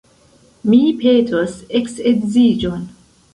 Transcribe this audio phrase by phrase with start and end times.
[0.69, 2.83] Mi petos eksedziĝon.